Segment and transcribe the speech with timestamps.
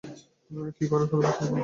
[0.77, 1.59] কি করার কথা ভাবছেন আপনারা?